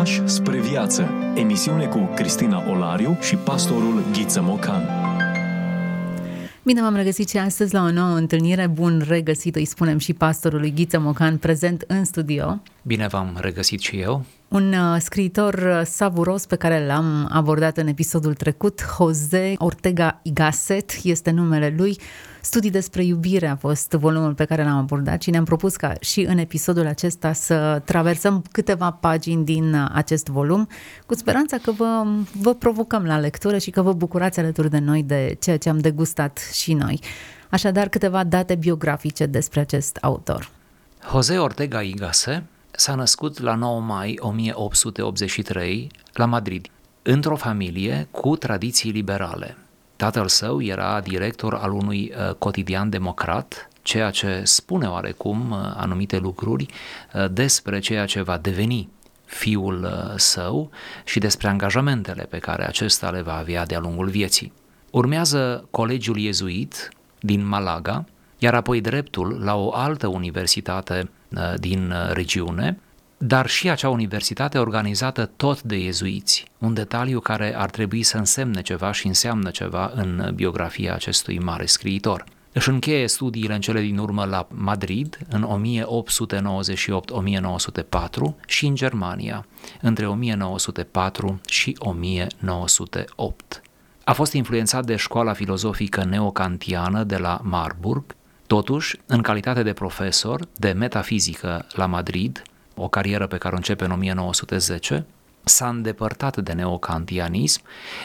[0.00, 1.10] Pași spre viață.
[1.34, 4.88] Emisiune cu Cristina Olariu și pastorul Ghiță Mocan.
[6.62, 8.66] Bine v-am regăsit și astăzi la o nouă întâlnire.
[8.66, 12.62] Bun regăsit, îi spunem și pastorului Ghiță Mocan, prezent în studio.
[12.82, 14.24] Bine v-am regăsit și eu.
[14.50, 20.90] Un uh, scriitor uh, savuros pe care l-am abordat în episodul trecut, Jose Ortega Gasset,
[21.02, 21.98] este numele lui.
[22.40, 26.20] Studii despre iubire a fost volumul pe care l-am abordat și ne-am propus ca și
[26.20, 30.68] în episodul acesta să traversăm câteva pagini din uh, acest volum,
[31.06, 35.02] cu speranța că vă, vă provocăm la lectură și că vă bucurați alături de noi
[35.02, 37.00] de ceea ce am degustat și noi.
[37.50, 40.50] Așadar, câteva date biografice despre acest autor.
[41.10, 42.42] Jose Ortega y Gasset
[42.80, 46.68] s-a născut la 9 mai 1883 la Madrid,
[47.02, 49.56] într-o familie cu tradiții liberale.
[49.96, 56.18] Tatăl său era director al unui uh, cotidian democrat, ceea ce spune oarecum uh, anumite
[56.18, 56.66] lucruri
[57.14, 58.88] uh, despre ceea ce va deveni
[59.24, 60.70] fiul uh, său
[61.04, 64.52] și despre angajamentele pe care acesta le va avea de-a lungul vieții.
[64.90, 68.04] Urmează colegiul iezuit din Malaga,
[68.38, 71.18] iar apoi dreptul la o altă universitate uh,
[71.56, 72.78] din uh, regiune,
[73.18, 78.62] dar și acea universitate organizată tot de iezuiți, un detaliu care ar trebui să însemne
[78.62, 82.24] ceva și înseamnă ceva în biografia acestui mare scriitor.
[82.52, 85.64] Își încheie studiile în cele din urmă la Madrid în 1898-1904
[88.46, 89.46] și în Germania
[89.80, 93.62] între 1904 și 1908.
[94.04, 98.14] A fost influențat de școala filozofică neocantiană de la Marburg,
[98.56, 102.42] totuși, în calitate de profesor de metafizică la Madrid,
[102.74, 105.06] o carieră pe care o începe în 1910,
[105.44, 107.62] s-a îndepărtat de neocantianism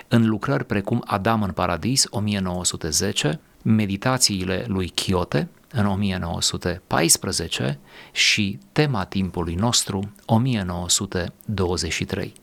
[0.07, 7.79] în lucrări precum Adam în Paradis, 1910, Meditațiile lui Chiote, în 1914
[8.11, 12.33] și Tema timpului nostru, 1923.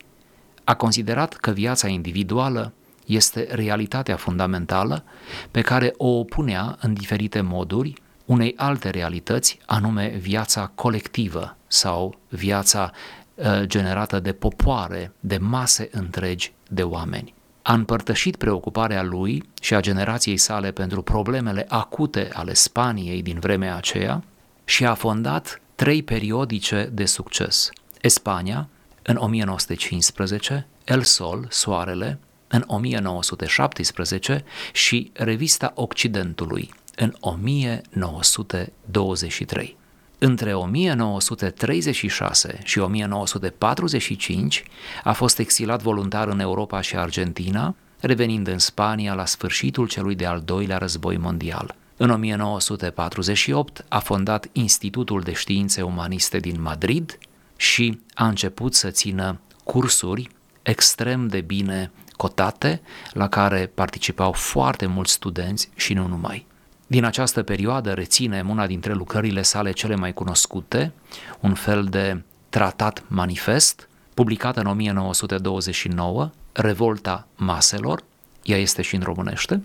[0.63, 2.73] A considerat că viața individuală
[3.05, 5.03] este realitatea fundamentală
[5.51, 7.93] pe care o opunea în diferite moduri
[8.25, 12.91] unei alte realități, anume viața colectivă sau viața
[13.33, 17.33] uh, generată de popoare, de mase întregi de oameni.
[17.61, 23.75] A împărtășit preocuparea lui și a generației sale pentru problemele acute ale Spaniei din vremea
[23.75, 24.23] aceea
[24.65, 27.69] și a fondat trei periodice de succes.
[28.01, 28.67] Espania,
[29.01, 32.19] în 1915, El Sol, Soarele,
[32.53, 34.43] în 1917
[34.73, 39.77] și Revista Occidentului în 1923.
[40.17, 44.63] Între 1936 și 1945
[45.03, 50.41] a fost exilat voluntar în Europa și Argentina, revenind în Spania la sfârșitul celui de-al
[50.45, 51.75] doilea război mondial.
[51.97, 57.17] În 1948 a fondat Institutul de Științe Umaniste din Madrid
[57.55, 60.29] și a început să țină cursuri
[60.61, 62.81] extrem de bine cotate,
[63.11, 66.45] la care participau foarte mulți studenți și nu numai.
[66.87, 70.91] Din această perioadă reținem una dintre lucrările sale cele mai cunoscute,
[71.39, 78.03] un fel de tratat manifest, publicat în 1929, Revolta Maselor,
[78.43, 79.63] ea este și în românește,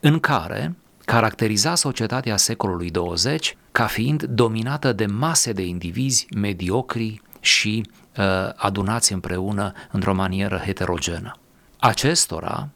[0.00, 7.90] în care caracteriza societatea secolului 20 ca fiind dominată de mase de indivizi mediocri și
[8.16, 8.24] uh,
[8.56, 11.32] adunați împreună într-o manieră heterogenă.
[11.80, 12.68] Acestora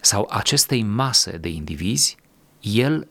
[0.00, 2.16] sau acestei mase de indivizi,
[2.60, 3.08] el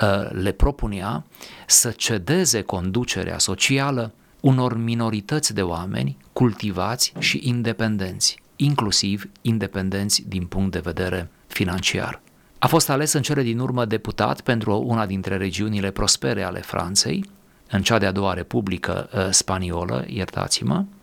[0.00, 1.24] uh, le propunea
[1.66, 10.72] să cedeze conducerea socială unor minorități de oameni cultivați și independenți, inclusiv independenți din punct
[10.72, 12.20] de vedere financiar.
[12.58, 17.24] A fost ales în cele din urmă deputat pentru una dintre regiunile prospere ale Franței,
[17.70, 20.97] în cea de-a doua republică uh, spaniolă, iertați-mă, uh,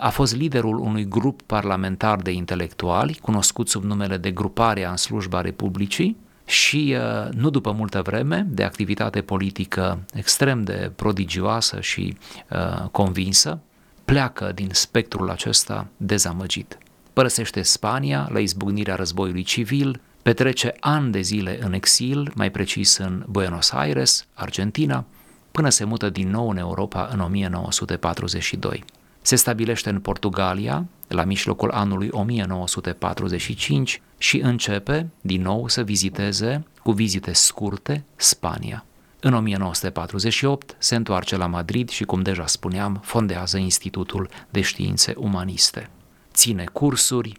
[0.00, 5.40] a fost liderul unui grup parlamentar de intelectuali, cunoscut sub numele de Gruparea în slujba
[5.40, 12.16] Republicii, și uh, nu după multă vreme de activitate politică extrem de prodigioasă și
[12.50, 13.58] uh, convinsă,
[14.04, 16.78] pleacă din spectrul acesta dezamăgit.
[17.12, 23.24] Părăsește Spania la izbucnirea războiului civil, petrece ani de zile în exil, mai precis în
[23.28, 25.04] Buenos Aires, Argentina,
[25.50, 28.84] până se mută din nou în Europa în 1942.
[29.26, 36.92] Se stabilește în Portugalia la mijlocul anului 1945 și începe din nou să viziteze cu
[36.92, 38.84] vizite scurte Spania.
[39.20, 45.90] În 1948 se întoarce la Madrid și, cum deja spuneam, fondează Institutul de Științe Umaniste.
[46.32, 47.36] Ține cursuri,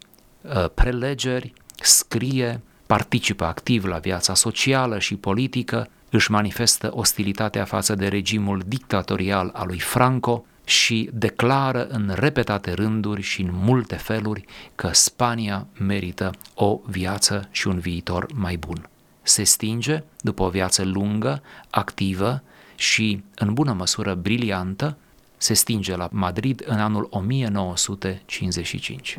[0.55, 8.07] ă, prelegeri, scrie, participă activ la viața socială și politică, își manifestă ostilitatea față de
[8.07, 14.45] regimul dictatorial al lui Franco, și declară în repetate rânduri și în multe feluri
[14.75, 18.89] că Spania merită o viață și un viitor mai bun.
[19.21, 22.43] Se stinge după o viață lungă, activă
[22.75, 24.97] și în bună măsură briliantă,
[25.37, 29.17] se stinge la Madrid în anul 1955.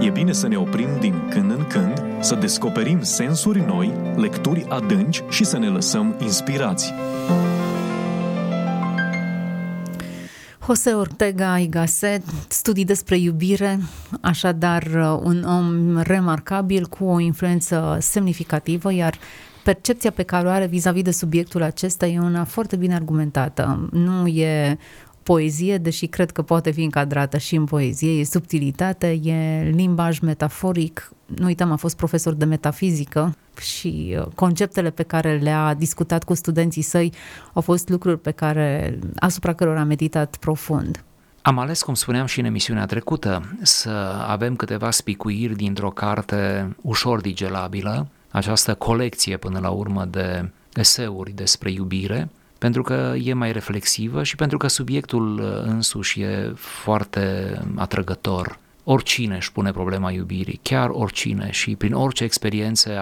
[0.00, 5.22] E bine să ne oprim din când în când, să descoperim sensuri noi, lecturi adânci
[5.28, 6.92] și să ne lăsăm inspirați.
[10.60, 13.78] Jose Ortega y Gasset, studii despre iubire,
[14.20, 14.82] așadar
[15.22, 19.18] un om remarcabil cu o influență semnificativă, iar
[19.64, 23.88] percepția pe care o are vis-a-vis de subiectul acesta e una foarte bine argumentată.
[23.92, 24.78] Nu e
[25.22, 31.12] poezie, deși cred că poate fi încadrată și în poezie, e subtilitate, e limbaj metaforic.
[31.26, 36.34] Nu uităm, a fost profesor de metafizică și uh, conceptele pe care le-a discutat cu
[36.34, 37.12] studenții săi
[37.52, 41.04] au fost lucruri pe care, asupra cărora a meditat profund.
[41.42, 47.20] Am ales, cum spuneam și în emisiunea trecută, să avem câteva spicuiri dintr-o carte ușor
[47.20, 52.28] digelabilă, această colecție până la urmă de eseuri despre iubire,
[52.60, 58.58] pentru că e mai reflexivă și pentru că subiectul uh, însuși e foarte atrăgător.
[58.84, 62.96] Oricine își pune problema iubirii, chiar oricine și prin orice experiențe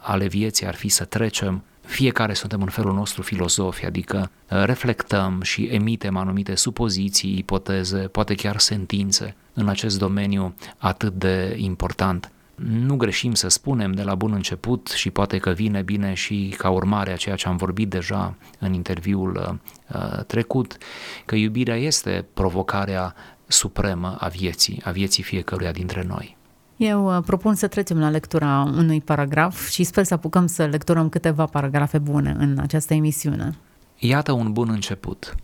[0.00, 5.40] ale vieții ar fi să trecem, fiecare suntem în felul nostru filozofi, adică uh, reflectăm
[5.42, 12.96] și emitem anumite supoziții, ipoteze, poate chiar sentințe în acest domeniu atât de important nu
[12.96, 17.12] greșim să spunem de la bun început și poate că vine bine și ca urmare
[17.12, 19.58] a ceea ce am vorbit deja în interviul
[19.94, 20.76] uh, trecut,
[21.24, 23.14] că iubirea este provocarea
[23.46, 26.36] supremă a vieții, a vieții fiecăruia dintre noi.
[26.76, 31.08] Eu uh, propun să trecem la lectura unui paragraf și sper să apucăm să lecturăm
[31.08, 33.56] câteva paragrafe bune în această emisiune.
[33.98, 35.34] Iată un bun început.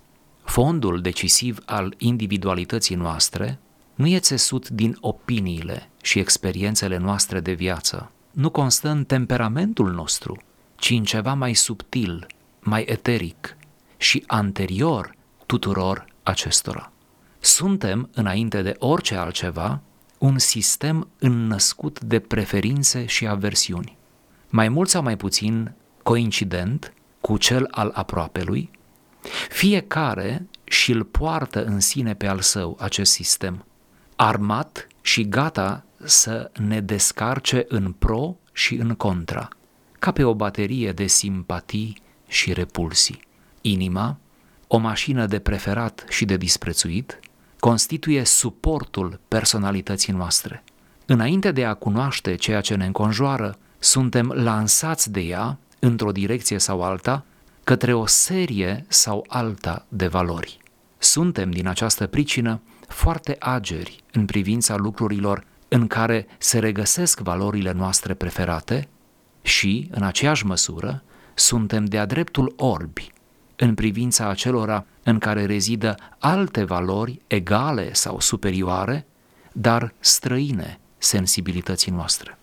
[0.45, 3.59] Fondul decisiv al individualității noastre
[3.99, 10.43] nu e țesut din opiniile și experiențele noastre de viață, nu constă în temperamentul nostru,
[10.77, 12.27] ci în ceva mai subtil,
[12.61, 13.57] mai eteric
[13.97, 15.15] și anterior
[15.47, 16.93] tuturor acestora.
[17.39, 19.81] Suntem, înainte de orice altceva,
[20.19, 23.97] un sistem înnăscut de preferințe și aversiuni.
[24.49, 25.73] Mai mult sau mai puțin
[26.03, 28.71] coincident cu cel al aproapelui,
[29.49, 33.63] fiecare și-l poartă în sine pe al său acest sistem,
[34.21, 39.49] armat și gata să ne descarce în pro și în contra,
[39.99, 43.21] ca pe o baterie de simpatii și repulsii.
[43.61, 44.19] Inima,
[44.67, 47.21] o mașină de preferat și de disprețuit,
[47.59, 50.65] constituie suportul personalității noastre.
[51.07, 56.83] Înainte de a cunoaște ceea ce ne înconjoară, suntem lansați de ea, într-o direcție sau
[56.83, 57.25] alta,
[57.65, 60.59] către o serie sau alta de valori.
[60.99, 68.15] Suntem, din această pricină, foarte ageri în privința lucrurilor în care se regăsesc valorile noastre
[68.15, 68.89] preferate
[69.43, 71.03] și, în aceeași măsură,
[71.35, 73.13] suntem de-a dreptul orbi
[73.57, 79.07] în privința acelora în care rezidă alte valori egale sau superioare,
[79.53, 82.39] dar străine sensibilității noastre.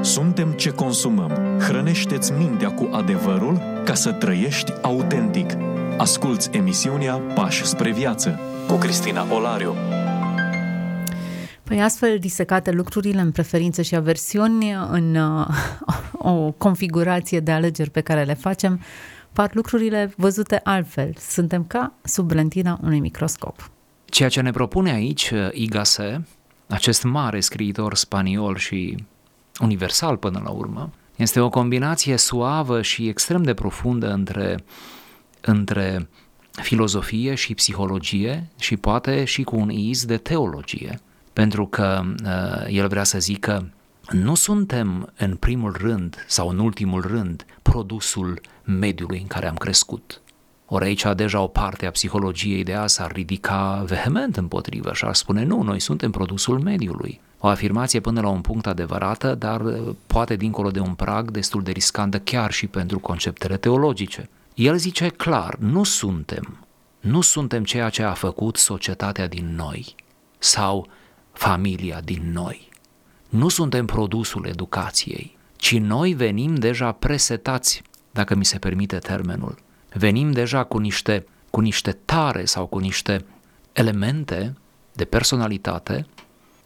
[0.00, 1.58] Suntem ce consumăm.
[1.60, 5.50] Hrănește-ți mintea cu adevărul ca să trăiești autentic.
[5.96, 9.74] Asculți emisiunea Pași spre viață cu Cristina Olariu.
[11.62, 15.46] Păi astfel disecate lucrurile în preferințe și aversiuni, în uh,
[16.32, 18.80] o configurație de alegeri pe care le facem,
[19.32, 21.14] par lucrurile văzute altfel.
[21.18, 23.70] Suntem ca sub lentina unui microscop.
[24.04, 26.26] Ceea ce ne propune aici uh, Igase,
[26.66, 29.04] acest mare scriitor spaniol și
[29.60, 34.64] universal până la urmă, este o combinație suavă și extrem de profundă între,
[35.40, 36.08] între
[36.62, 41.00] filozofie și psihologie și poate și cu un iz de teologie
[41.32, 43.70] pentru că uh, el vrea să zică
[44.10, 50.20] nu suntem în primul rând sau în ultimul rând produsul mediului în care am crescut.
[50.66, 55.14] Ori aici deja o parte a psihologiei de azi ar ridica vehement împotrivă și ar
[55.14, 57.20] spune nu, noi suntem produsul mediului.
[57.38, 61.62] O afirmație până la un punct adevărată, dar uh, poate dincolo de un prag destul
[61.62, 64.28] de riscantă chiar și pentru conceptele teologice.
[64.56, 66.66] El zice clar, nu suntem,
[67.00, 69.94] nu suntem ceea ce a făcut societatea din noi
[70.38, 70.88] sau
[71.32, 72.68] familia din noi.
[73.28, 79.58] Nu suntem produsul educației, ci noi venim deja presetați, dacă mi se permite termenul.
[79.92, 83.24] Venim deja cu niște, cu niște tare sau cu niște
[83.72, 84.56] elemente
[84.92, 86.06] de personalitate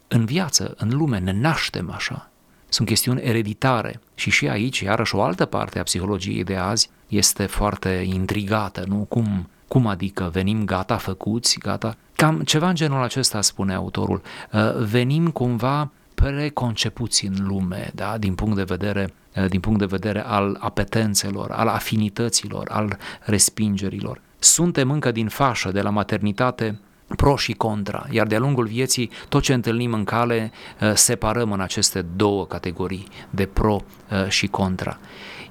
[0.09, 2.30] în viață, în lume, ne naștem așa.
[2.71, 7.47] Sunt chestiuni ereditare și și aici, iarăși o altă parte a psihologiei de azi este
[7.47, 8.97] foarte intrigată, nu?
[9.09, 11.97] Cum Cum adică venim gata făcuți, gata?
[12.17, 14.23] Cam ceva în genul acesta spune autorul.
[14.53, 18.19] Uh, venim cumva preconcepuți în lume, da?
[18.19, 24.21] din punct de vedere uh, din punct de vedere al apetențelor, al afinităților, al respingerilor.
[24.39, 26.79] Suntem încă din fașă de la maternitate
[27.17, 31.61] pro și contra, iar de-a lungul vieții tot ce întâlnim în cale uh, separăm în
[31.61, 33.83] aceste două categorii de pro
[34.29, 34.99] și contra.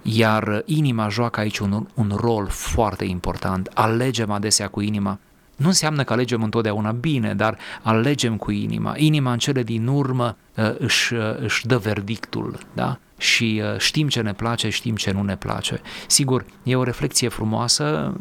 [0.01, 3.69] Iar inima joacă aici un, un rol foarte important.
[3.73, 5.19] Alegem adesea cu inima
[5.59, 8.93] nu înseamnă că alegem întotdeauna bine, dar alegem cu inima.
[8.97, 12.99] Inima în cele din urmă uh, își, uh, își dă verdictul, da?
[13.17, 15.81] Și uh, știm ce ne place, știm ce nu ne place.
[16.07, 18.15] Sigur, e o reflexie frumoasă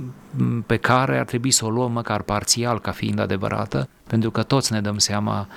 [0.67, 4.73] pe care ar trebui să o luăm măcar parțial ca fiind adevărată, pentru că toți
[4.73, 5.49] ne dăm seama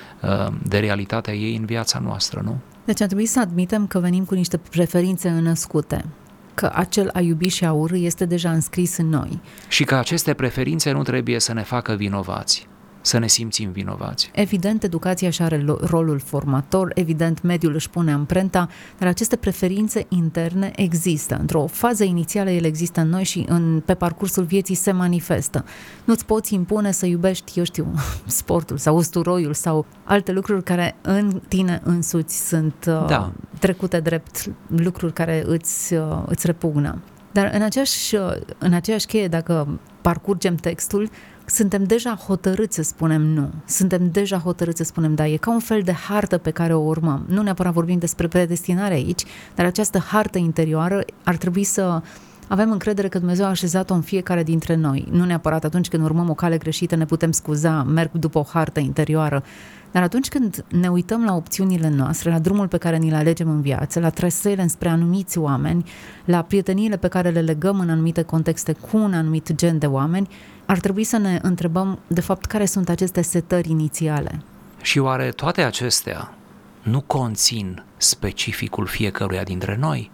[0.64, 2.58] de realitatea ei în viața noastră, nu?
[2.86, 6.06] Deci ar trebui să admitem că venim cu niște preferințe înăscute
[6.54, 9.40] că acel a iubi și a urâ este deja înscris în noi.
[9.68, 12.70] Și că aceste preferințe nu trebuie să ne facă vinovați
[13.02, 14.32] să ne simțim vinovați.
[14.34, 20.72] Evident, educația și are rolul formator, evident, mediul își pune amprenta, dar aceste preferințe interne
[20.76, 21.38] există.
[21.40, 25.66] Într-o fază inițială ele există în noi și în, pe parcursul vieții se manifestă.
[26.04, 27.94] Nu-ți poți impune să iubești, eu știu,
[28.26, 33.32] sportul sau usturoiul sau alte lucruri care în tine însuți sunt uh, da.
[33.60, 37.02] trecute drept lucruri care îți, uh, îți repugnă.
[37.32, 41.10] Dar în aceeași, uh, în aceeași cheie, dacă parcurgem textul,
[41.46, 43.50] suntem deja hotărâți să spunem nu.
[43.66, 45.28] Suntem deja hotărâți să spunem da.
[45.28, 47.26] E ca un fel de hartă pe care o urmăm.
[47.28, 49.24] Nu neapărat vorbim despre predestinare aici,
[49.56, 52.02] dar această hartă interioară ar trebui să
[52.48, 55.08] avem încredere că Dumnezeu a așezat-o în fiecare dintre noi.
[55.12, 58.80] Nu neapărat atunci când urmăm o cale greșită ne putem scuza, merg după o hartă
[58.80, 59.44] interioară,
[59.92, 63.50] dar atunci când ne uităm la opțiunile noastre, la drumul pe care ni le alegem
[63.50, 65.86] în viață, la traseele înspre anumiți oameni,
[66.26, 70.28] la prieteniile pe care le legăm în anumite contexte cu un anumit gen de oameni,
[70.72, 74.42] ar trebui să ne întrebăm, de fapt, care sunt aceste setări inițiale.
[74.82, 76.34] Și oare toate acestea
[76.82, 80.12] nu conțin specificul fiecăruia dintre noi?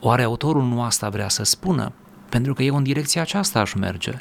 [0.00, 1.92] Oare autorul nu asta vrea să spună?
[2.28, 4.12] Pentru că eu în direcția aceasta aș merge.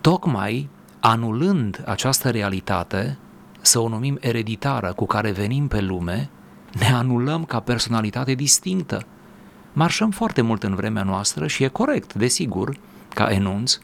[0.00, 0.68] Tocmai
[1.00, 3.18] anulând această realitate,
[3.60, 6.30] să o numim ereditară cu care venim pe lume,
[6.78, 9.06] ne anulăm ca personalitate distinctă.
[9.72, 12.76] Marșăm foarte mult în vremea noastră și e corect, desigur,
[13.14, 13.78] ca enunț,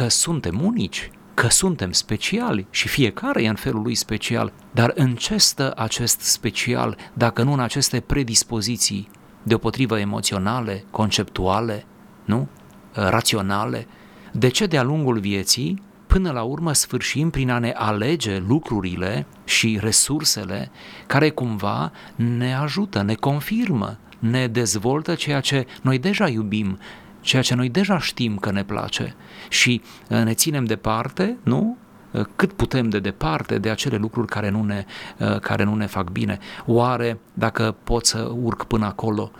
[0.00, 5.14] că suntem unici, că suntem speciali și fiecare e în felul lui special, dar în
[5.14, 9.08] ce stă acest special dacă nu în aceste predispoziții
[9.42, 11.86] deopotrivă emoționale, conceptuale,
[12.24, 12.48] nu?
[12.92, 13.86] raționale?
[14.32, 19.78] De ce de-a lungul vieții până la urmă sfârșim prin a ne alege lucrurile și
[19.80, 20.70] resursele
[21.06, 26.78] care cumva ne ajută, ne confirmă, ne dezvoltă ceea ce noi deja iubim,
[27.20, 29.14] ceea ce noi deja știm că ne place
[29.48, 31.76] și uh, ne ținem departe, nu?
[32.10, 34.84] Uh, cât putem de departe de acele lucruri care nu ne,
[35.18, 36.38] uh, care nu ne fac bine.
[36.66, 39.30] Oare, dacă pot să urc până acolo,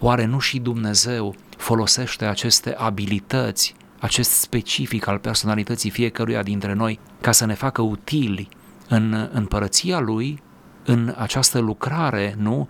[0.00, 7.32] oare nu și Dumnezeu folosește aceste abilități, acest specific al personalității fiecăruia dintre noi, ca
[7.32, 8.48] să ne facă utili
[8.88, 10.42] în împărăția Lui,
[10.84, 12.68] în această lucrare, nu,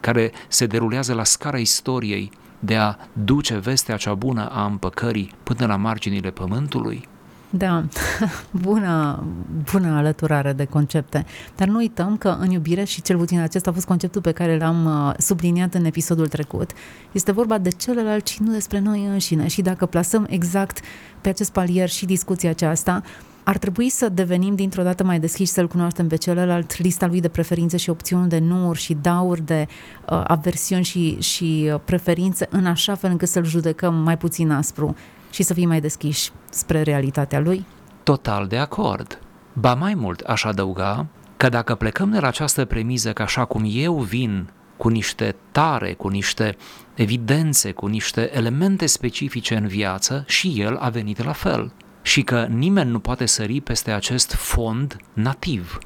[0.00, 5.66] care se derulează la scara istoriei, de a duce vestea cea bună a împăcării până
[5.66, 7.08] la marginile pământului?
[7.50, 7.84] Da,
[8.64, 9.24] bună,
[9.72, 11.26] bună alăturare de concepte.
[11.56, 14.58] Dar nu uităm că în iubire, și cel puțin acesta a fost conceptul pe care
[14.58, 16.70] l-am uh, subliniat în episodul trecut,
[17.12, 19.46] este vorba de celălalt și nu despre noi înșine.
[19.46, 20.80] Și dacă plasăm exact
[21.20, 23.02] pe acest palier și discuția aceasta,
[23.48, 27.28] ar trebui să devenim dintr-o dată mai deschiși, să-l cunoaștem pe celălalt, lista lui de
[27.28, 29.66] preferințe și opțiuni de nuuri și dauri de
[30.10, 34.96] uh, aversiuni și, și uh, preferințe, în așa fel încât să-l judecăm mai puțin aspru
[35.30, 37.64] și să fim mai deschiși spre realitatea lui?
[38.02, 39.20] Total de acord.
[39.52, 43.64] Ba mai mult, aș adăuga că dacă plecăm de la această premiză că așa cum
[43.68, 46.56] eu vin cu niște tare, cu niște
[46.94, 51.72] evidențe, cu niște elemente specifice în viață, și el a venit la fel
[52.06, 55.78] și că nimeni nu poate sări peste acest fond nativ,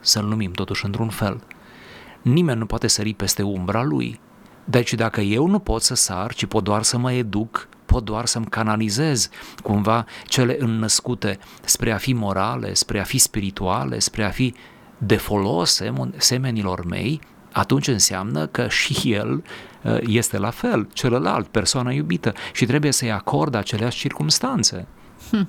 [0.00, 1.40] să-l numim totuși într-un fel.
[2.22, 4.20] Nimeni nu poate sări peste umbra lui.
[4.64, 8.26] Deci dacă eu nu pot să sar, ci pot doar să mă educ, pot doar
[8.26, 9.28] să-mi canalizez
[9.62, 14.54] cumva cele înnăscute spre a fi morale, spre a fi spirituale, spre a fi
[14.98, 15.80] de folos
[16.16, 17.20] semenilor mei,
[17.52, 19.44] atunci înseamnă că și el
[19.82, 24.86] uh, este la fel, celălalt, persoana iubită și trebuie să-i acordă aceleași circumstanțe.
[25.34, 25.48] Hm.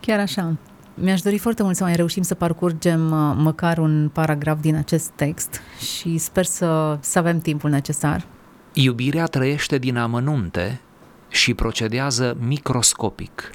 [0.00, 0.56] Chiar așa.
[0.94, 5.10] Mi-aș dori foarte mult să mai reușim să parcurgem uh, măcar un paragraf din acest
[5.14, 5.60] text
[5.94, 8.26] și sper să, să avem timpul necesar.
[8.72, 10.80] Iubirea trăiește din amănunte
[11.28, 13.50] și procedează microscopic.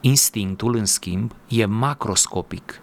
[0.00, 2.80] Instinctul, în schimb, e macroscopic.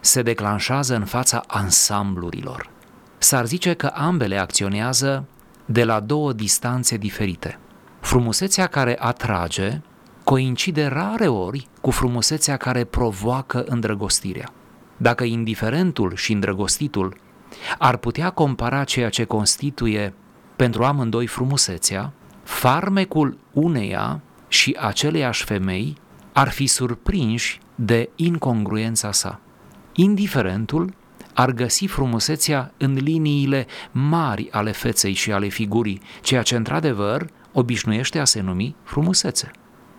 [0.00, 2.70] Se declanșează în fața ansamblurilor.
[3.18, 5.24] S-ar zice că ambele acționează
[5.64, 7.58] de la două distanțe diferite.
[8.00, 9.80] Frumusețea care atrage
[10.28, 14.52] coincide rare ori cu frumusețea care provoacă îndrăgostirea.
[14.96, 17.16] Dacă indiferentul și îndrăgostitul
[17.78, 20.14] ar putea compara ceea ce constituie
[20.56, 25.96] pentru amândoi frumusețea, farmecul uneia și aceleiași femei
[26.32, 29.40] ar fi surprinși de incongruența sa.
[29.92, 30.94] Indiferentul
[31.34, 38.18] ar găsi frumusețea în liniile mari ale feței și ale figurii, ceea ce într-adevăr obișnuiește
[38.18, 39.50] a se numi frumusețe.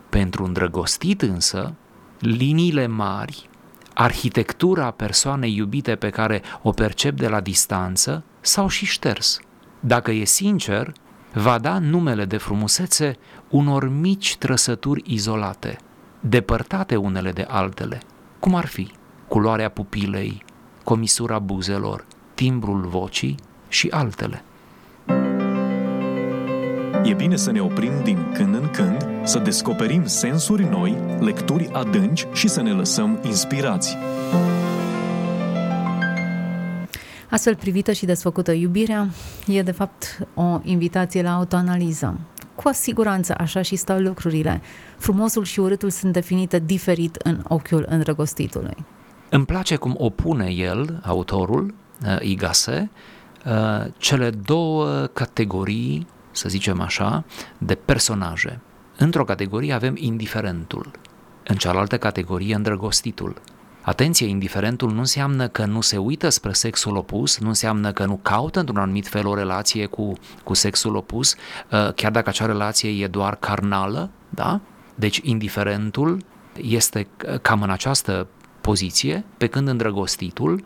[0.09, 1.73] Pentru îndrăgostit însă,
[2.19, 3.49] liniile mari,
[3.93, 9.39] arhitectura persoanei iubite pe care o percep de la distanță, s-au și șters.
[9.79, 10.93] Dacă e sincer,
[11.33, 13.17] va da numele de frumusețe
[13.49, 15.77] unor mici trăsături izolate,
[16.19, 18.01] depărtate unele de altele,
[18.39, 18.91] cum ar fi
[19.27, 20.43] culoarea pupilei,
[20.83, 23.35] comisura buzelor, timbrul vocii
[23.67, 24.43] și altele.
[27.03, 32.27] E bine să ne oprim din când în când, să descoperim sensuri noi, lecturi adânci
[32.33, 33.97] și să ne lăsăm inspirați.
[37.29, 39.07] Astfel privită și desfăcută iubirea
[39.47, 42.19] e de fapt o invitație la autoanaliză.
[42.55, 44.61] Cu siguranță așa și stau lucrurile.
[44.97, 48.75] Frumosul și urâtul sunt definite diferit în ochiul îndrăgostitului.
[49.29, 51.73] Îmi place cum opune el, autorul,
[52.05, 52.89] uh, Igase,
[53.45, 57.23] uh, cele două categorii, să zicem așa,
[57.57, 58.59] de personaje.
[58.97, 60.91] Într-o categorie avem indiferentul,
[61.43, 63.41] în cealaltă categorie îndrăgostitul.
[63.81, 68.19] Atenție, indiferentul nu înseamnă că nu se uită spre sexul opus, nu înseamnă că nu
[68.21, 71.35] caută într-un anumit fel o relație cu, cu sexul opus,
[71.71, 74.59] uh, chiar dacă acea relație e doar carnală, da?
[74.95, 76.23] Deci indiferentul
[76.61, 77.07] este
[77.41, 78.27] cam în această
[78.61, 80.63] poziție, pe când îndrăgostitul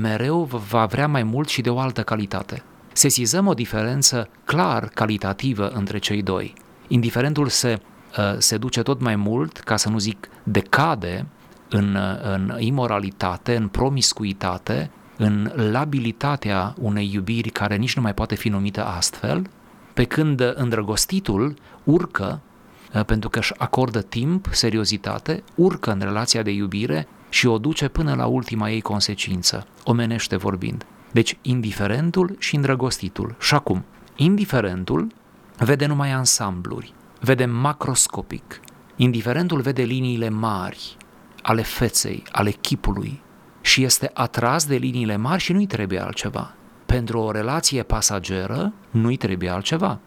[0.00, 2.62] mereu va vrea mai mult și de o altă calitate.
[2.96, 6.54] Sesizăm o diferență clar calitativă între cei doi.
[6.88, 7.80] Indiferentul se,
[8.18, 11.26] uh, se duce tot mai mult, ca să nu zic decade,
[11.68, 18.34] în, uh, în imoralitate, în promiscuitate, în labilitatea unei iubiri care nici nu mai poate
[18.34, 19.50] fi numită astfel,
[19.94, 21.54] pe când îndrăgostitul
[21.84, 22.40] urcă
[22.94, 27.88] uh, pentru că își acordă timp, seriozitate, urcă în relația de iubire și o duce
[27.88, 30.86] până la ultima ei consecință, omenește vorbind.
[31.16, 33.36] Deci indiferentul și îndrăgostitul.
[33.40, 33.84] Și acum,
[34.16, 35.06] indiferentul
[35.58, 38.60] vede numai ansambluri, vede macroscopic.
[38.96, 40.96] Indiferentul vede liniile mari
[41.42, 43.22] ale feței, ale chipului
[43.60, 46.54] și este atras de liniile mari și nu-i trebuie altceva.
[46.86, 50.00] Pentru o relație pasageră nu-i trebuie altceva.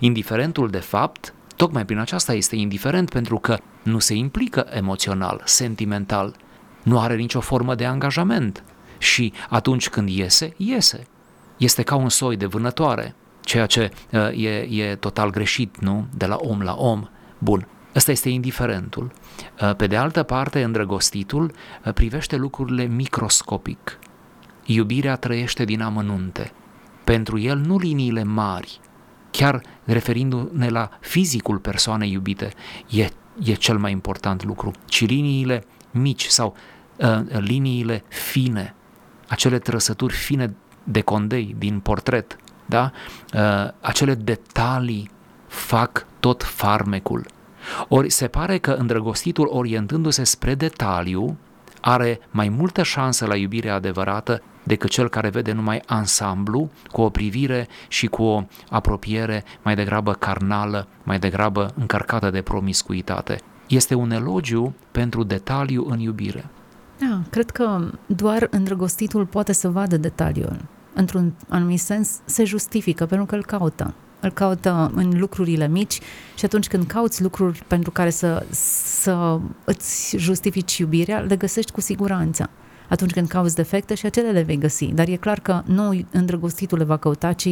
[0.00, 6.34] Indiferentul, de fapt, tocmai prin aceasta este indiferent pentru că nu se implică emoțional, sentimental,
[6.82, 8.64] nu are nicio formă de angajament
[8.98, 11.06] și atunci când iese, iese.
[11.56, 14.48] Este ca un soi de vânătoare, ceea ce uh, e,
[14.82, 16.06] e total greșit, nu?
[16.14, 17.08] De la om la om.
[17.38, 17.68] Bun.
[17.94, 19.12] Ăsta este indiferentul.
[19.60, 21.52] Uh, pe de altă parte, îndrăgostitul
[21.84, 23.98] uh, privește lucrurile microscopic.
[24.64, 26.52] Iubirea trăiește din amănunte.
[27.04, 28.80] Pentru el nu liniile mari,
[29.30, 32.52] chiar referindu-ne la fizicul persoanei iubite,
[32.90, 33.08] e,
[33.44, 36.56] e cel mai important lucru, ci liniile mici sau
[36.96, 38.74] uh, liniile fine,
[39.28, 42.92] acele trăsături fine de condei din portret, da?
[43.34, 45.10] Uh, acele detalii
[45.46, 47.26] fac tot farmecul.
[47.88, 51.38] Ori se pare că îndrăgostitul orientându-se spre detaliu
[51.80, 57.10] are mai multă șansă la iubire adevărată decât cel care vede numai ansamblu, cu o
[57.10, 63.40] privire și cu o apropiere mai degrabă carnală, mai degrabă încărcată de promiscuitate.
[63.68, 66.44] Este un elogiu pentru detaliu în iubire.
[66.98, 70.64] Da, cred că doar îndrăgostitul poate să vadă detaliul.
[70.94, 73.94] Într-un anumit sens se justifică pentru că îl caută.
[74.20, 76.00] Îl caută în lucrurile mici
[76.34, 78.46] și atunci când cauți lucruri pentru care să,
[79.00, 82.50] să îți justifici iubirea, le găsești cu siguranță
[82.88, 84.86] atunci când cauți defecte și acele le vei găsi.
[84.86, 87.48] Dar e clar că nu îndrăgostitul le va căuta, ci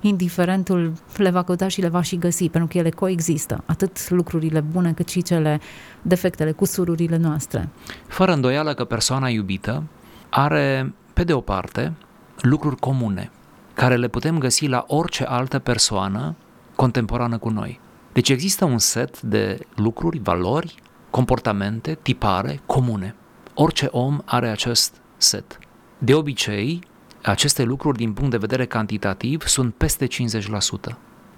[0.00, 4.60] indiferentul le va căuta și le va și găsi, pentru că ele coexistă, atât lucrurile
[4.60, 5.60] bune cât și cele
[6.02, 7.68] defectele, cusururile noastre.
[8.06, 9.82] Fără îndoială că persoana iubită
[10.28, 11.92] are, pe de o parte,
[12.40, 13.30] lucruri comune,
[13.74, 16.34] care le putem găsi la orice altă persoană
[16.74, 17.80] contemporană cu noi.
[18.12, 20.74] Deci există un set de lucruri, valori,
[21.10, 23.14] comportamente, tipare comune.
[23.58, 25.58] Orice om are acest set.
[25.98, 26.80] De obicei,
[27.22, 30.08] aceste lucruri din punct de vedere cantitativ sunt peste 50%,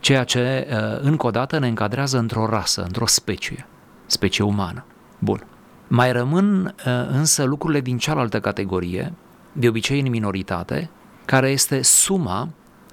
[0.01, 3.67] ceea ce uh, încă o dată ne încadrează într-o rasă, într-o specie,
[4.07, 4.85] specie umană.
[5.19, 5.47] Bun.
[5.89, 9.13] Mai rămân uh, însă lucrurile din cealaltă categorie,
[9.53, 10.91] de obicei în minoritate,
[11.25, 12.49] care este suma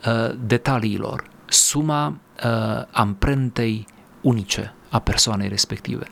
[0.07, 3.87] uh, detaliilor, suma uh, amprentei
[4.21, 6.05] unice a persoanei respective.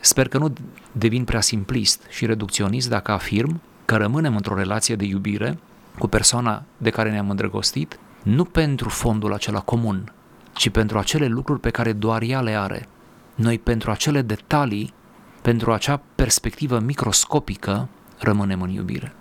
[0.00, 0.52] Sper că nu
[0.92, 5.58] devin prea simplist și reducționist dacă afirm că rămânem într-o relație de iubire
[5.98, 10.12] cu persoana de care ne-am îndrăgostit, nu pentru fondul acela comun,
[10.52, 12.88] ci pentru acele lucruri pe care doar ea le are.
[13.34, 14.94] Noi pentru acele detalii,
[15.42, 19.12] pentru acea perspectivă microscopică, rămânem în iubire.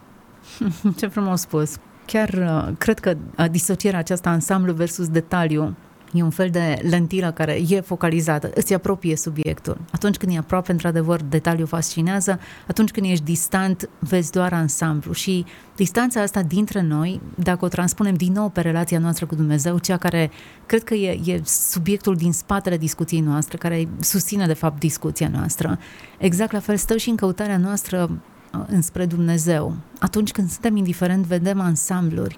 [0.97, 1.75] Ce frumos spus!
[2.05, 5.75] Chiar uh, cred că uh, disocierea aceasta ansamblu versus detaliu
[6.13, 9.77] E un fel de lentilă care e focalizată, îți apropie subiectul.
[9.91, 15.13] Atunci când e aproape, într-adevăr, detaliul fascinează, atunci când ești distant, vezi doar ansamblu.
[15.13, 19.77] Și distanța asta dintre noi, dacă o transpunem din nou pe relația noastră cu Dumnezeu,
[19.77, 20.31] cea care
[20.65, 25.79] cred că e, e subiectul din spatele discuției noastre, care susține, de fapt, discuția noastră,
[26.17, 28.09] exact la fel stă și în căutarea noastră
[28.53, 29.75] uh, înspre Dumnezeu.
[29.99, 32.37] Atunci când suntem indiferent, vedem ansambluri,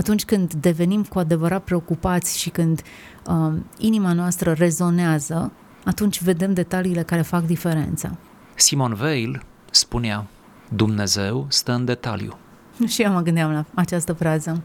[0.00, 2.82] atunci când devenim cu adevărat preocupați și când
[3.26, 5.52] uh, inima noastră rezonează,
[5.84, 8.16] atunci vedem detaliile care fac diferența.
[8.54, 10.26] Simon Weil spunea,
[10.68, 12.36] Dumnezeu stă în detaliu.
[12.92, 14.62] Și eu mă gândeam la această frază.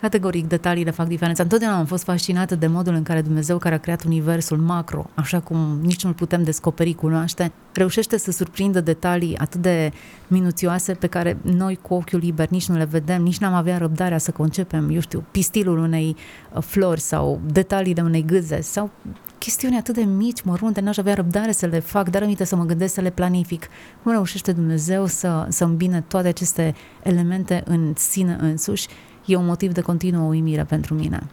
[0.00, 1.42] Categoric, detaliile fac diferența.
[1.42, 5.40] Întotdeauna am fost fascinată de modul în care Dumnezeu, care a creat universul macro, așa
[5.40, 9.92] cum nici nu-l putem descoperi, cunoaște, reușește să surprindă detalii atât de
[10.26, 14.18] minuțioase pe care noi cu ochiul liber nici nu le vedem, nici n-am avea răbdarea
[14.18, 16.16] să concepem, eu știu, pistilul unei
[16.52, 18.90] uh, flori sau detaliile unei gâze sau
[19.38, 22.64] chestiuni atât de mici, mărunte, n-aș avea răbdare să le fac, dar aminte să mă
[22.64, 23.68] gândesc să le planific.
[24.02, 28.88] Cum reușește Dumnezeu să, să îmbine toate aceste elemente în sine însuși
[29.24, 31.26] e un motiv de continuă uimire pentru mine.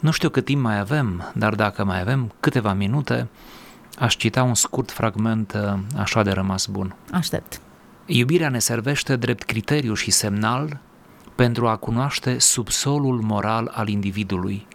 [0.00, 3.28] Nu știu cât timp mai avem, dar dacă mai avem câteva minute,
[3.98, 6.94] aș cita un scurt fragment uh, așa de rămas bun.
[7.12, 7.60] Aștept.
[8.06, 10.78] Iubirea ne servește drept criteriu și semnal
[11.34, 14.66] pentru a cunoaște subsolul moral al individului,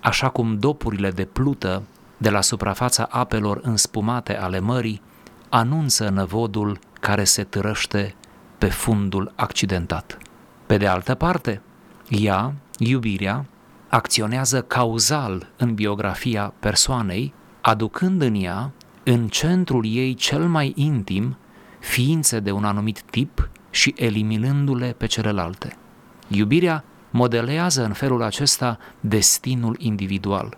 [0.00, 1.82] așa cum dopurile de plută
[2.16, 5.02] de la suprafața apelor înspumate ale mării
[5.48, 8.14] anunță năvodul care se târăște
[8.58, 10.18] pe fundul accidentat.
[10.66, 11.60] Pe de altă parte,
[12.20, 13.44] ea, iubirea,
[13.88, 18.70] acționează cauzal în biografia persoanei, aducând în ea,
[19.04, 21.36] în centrul ei cel mai intim,
[21.80, 25.76] ființe de un anumit tip și eliminându-le pe celelalte.
[26.28, 30.56] Iubirea modelează în felul acesta destinul individual.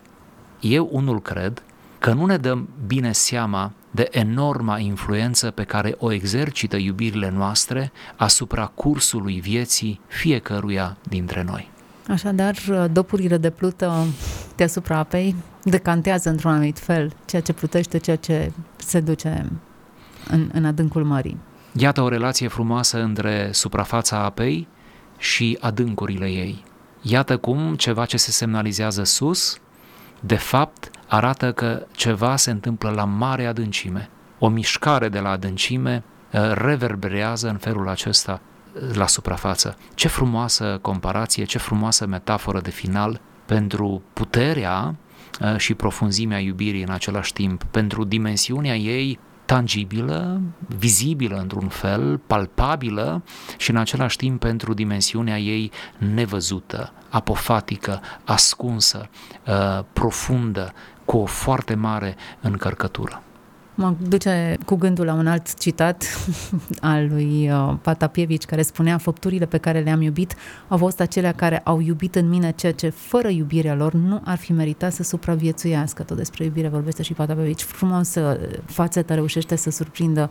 [0.61, 1.63] Eu unul cred
[1.99, 7.93] că nu ne dăm bine seama de enorma influență pe care o exercită iubirile noastre
[8.17, 11.71] asupra cursului vieții fiecăruia dintre noi.
[12.09, 12.55] Așadar,
[12.93, 14.07] dopurile de plută
[14.57, 19.51] deasupra apei decantează într-un anumit fel ceea ce plutește, ceea ce se duce
[20.29, 21.37] în, în adâncul mării.
[21.73, 24.69] Iată o relație frumoasă între suprafața apei
[25.19, 26.65] și adâncurile ei.
[27.03, 29.59] Iată cum ceva ce se semnalizează sus,
[30.21, 30.84] de fapt,
[31.15, 34.09] arată că ceva se întâmplă la mare adâncime.
[34.39, 38.41] O mișcare de la adâncime uh, reverberează în felul acesta
[38.75, 39.77] uh, la suprafață.
[39.95, 44.95] Ce frumoasă comparație, ce frumoasă metaforă de final pentru puterea
[45.41, 50.41] uh, și profunzimea iubirii în același timp, pentru dimensiunea ei tangibilă,
[50.79, 53.23] vizibilă într-un fel, palpabilă
[53.57, 59.09] și în același timp pentru dimensiunea ei nevăzută, apofatică, ascunsă,
[59.93, 60.73] profundă,
[61.05, 63.23] cu o foarte mare încărcătură.
[63.77, 66.05] Mă duce cu gândul la un alt citat
[66.81, 70.35] al lui uh, Patapievici care spunea făpturile pe care le-am iubit
[70.69, 74.37] au fost acelea care au iubit în mine ceea ce fără iubirea lor nu ar
[74.37, 76.03] fi meritat să supraviețuiască.
[76.03, 77.63] Tot despre iubire vorbește și Patapievici.
[77.63, 80.31] Frumos uh, fațeta reușește să surprindă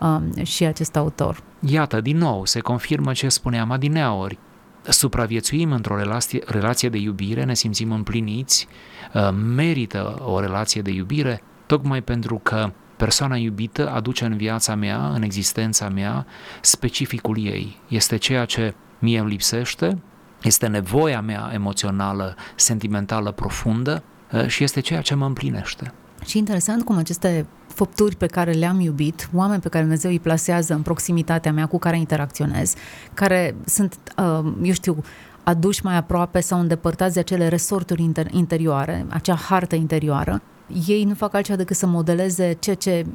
[0.00, 1.42] um, și acest autor.
[1.60, 4.38] Iată, din nou, se confirmă ce spuneam adineaori
[4.88, 8.68] supraviețuim într-o relație, relație de iubire, ne simțim împliniți,
[9.14, 15.08] uh, merită o relație de iubire, tocmai pentru că persoana iubită aduce în viața mea,
[15.08, 16.26] în existența mea,
[16.60, 17.80] specificul ei.
[17.88, 20.02] Este ceea ce mie îmi lipsește,
[20.42, 25.92] este nevoia mea emoțională, sentimentală profundă uh, și este ceea ce mă împlinește.
[26.24, 30.74] Și interesant cum aceste făpturi pe care le-am iubit, oameni pe care Dumnezeu îi plasează
[30.74, 32.74] în proximitatea mea, cu care interacționez,
[33.14, 34.96] care sunt, uh, eu știu,
[35.42, 40.42] aduși mai aproape sau îndepărtați de acele resorturi inter- interioare, acea hartă interioară,
[40.86, 43.06] ei nu fac altceva decât să modeleze ceea ce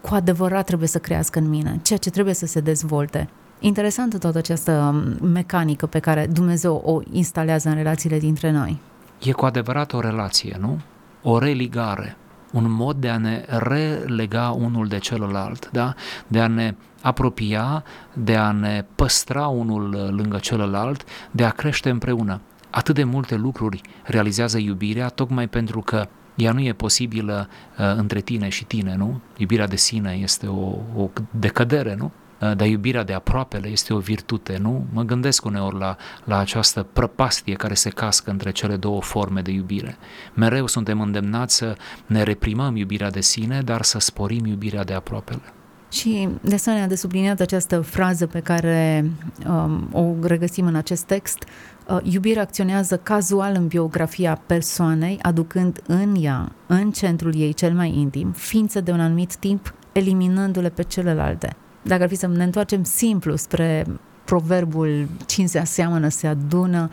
[0.00, 3.28] cu adevărat trebuie să crească în mine, ceea ce trebuie să se dezvolte.
[3.60, 8.78] Interesantă toată această mecanică pe care Dumnezeu o instalează în relațiile dintre noi.
[9.22, 10.80] E cu adevărat o relație, nu?
[11.22, 12.16] O religare
[12.52, 15.94] un mod de a ne relega unul de celălalt, da?
[16.26, 22.40] de a ne apropia, de a ne păstra unul lângă celălalt, de a crește împreună.
[22.70, 28.20] Atât de multe lucruri realizează iubirea tocmai pentru că ea nu e posibilă uh, între
[28.20, 29.20] tine și tine, nu?
[29.36, 32.10] Iubirea de sine este o, o decădere, nu?
[32.42, 34.86] Uh, dar iubirea de aproapele este o virtute, nu?
[34.92, 39.50] Mă gândesc uneori la, la această prăpastie care se cască între cele două forme de
[39.50, 39.96] iubire.
[40.34, 41.76] Mereu suntem îndemnați să
[42.06, 45.42] ne reprimăm iubirea de sine, dar să sporim iubirea de aproapele.
[45.90, 49.10] Și de asemenea de subliniat această frază pe care
[49.46, 51.44] um, o regăsim în acest text,
[51.88, 57.94] uh, iubirea acționează cazual în biografia persoanei, aducând în ea, în centrul ei cel mai
[57.96, 61.56] intim, ființe de un anumit timp, eliminându-le pe celelalte.
[61.82, 63.86] Dacă ar fi să ne întoarcem simplu spre
[64.24, 66.90] proverbul cine se aseamănă se adună,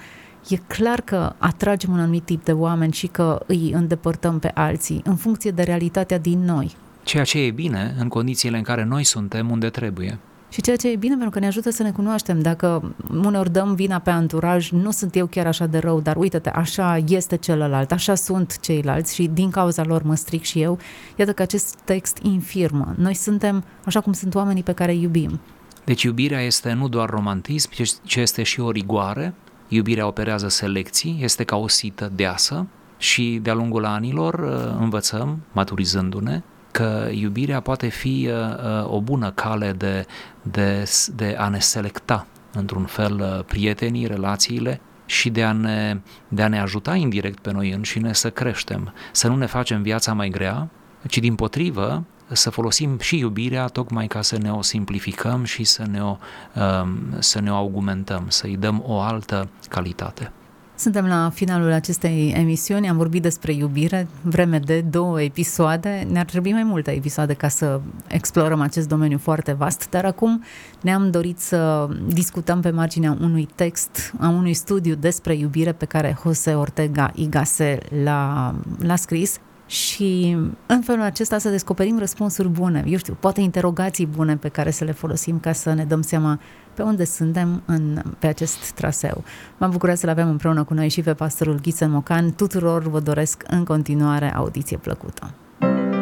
[0.49, 5.01] e clar că atragem un anumit tip de oameni și că îi îndepărtăm pe alții
[5.03, 6.75] în funcție de realitatea din noi.
[7.03, 10.19] Ceea ce e bine în condițiile în care noi suntem unde trebuie.
[10.49, 12.41] Și ceea ce e bine pentru că ne ajută să ne cunoaștem.
[12.41, 16.49] Dacă uneori dăm vina pe anturaj, nu sunt eu chiar așa de rău, dar uite-te,
[16.49, 20.79] așa este celălalt, așa sunt ceilalți și din cauza lor mă stric și eu.
[21.15, 22.93] Iată că acest text infirmă.
[22.97, 25.39] Noi suntem așa cum sunt oamenii pe care îi iubim.
[25.85, 27.69] Deci iubirea este nu doar romantism,
[28.03, 29.33] ci este și o rigoare.
[29.67, 36.41] Iubirea operează selecții, este ca o sită deasă și de-a lungul anilor uh, învățăm, maturizându-ne,
[36.71, 40.05] că iubirea poate fi uh, uh, o bună cale de,
[40.41, 46.41] de, de a ne selecta într-un fel uh, prietenii, relațiile și de a, ne, de
[46.41, 50.29] a ne ajuta indirect pe noi înșine să creștem, să nu ne facem viața mai
[50.29, 50.69] grea,
[51.07, 55.85] ci din potrivă să folosim și iubirea tocmai ca să ne o simplificăm și să
[55.91, 56.17] ne o,
[56.55, 60.31] um, să ne o augmentăm, să-i dăm o altă calitate.
[60.79, 66.07] Suntem la finalul acestei emisiuni, am vorbit despre iubire, vreme de două episoade.
[66.11, 70.43] Ne-ar trebui mai multe episoade ca să explorăm acest domeniu foarte vast, dar acum
[70.81, 76.17] ne-am dorit să discutăm pe marginea unui text, a unui studiu despre iubire pe care
[76.23, 82.97] Jose Ortega Igase l-a, l-a scris și în felul acesta să descoperim răspunsuri bune, eu
[82.97, 86.39] știu, poate interogații bune pe care să le folosim ca să ne dăm seama
[86.79, 89.23] pe unde suntem în, pe acest traseu.
[89.57, 92.33] M-am bucurat să-l avem împreună cu noi și pe pastorul Ghiță Mocan.
[92.33, 95.33] Tuturor vă doresc în continuare audiție plăcută.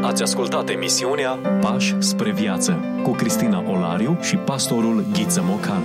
[0.02, 1.30] Ați ascultat emisiunea
[1.62, 5.82] Pași spre viață cu Cristina Olariu și pastorul Ghiță Mocan.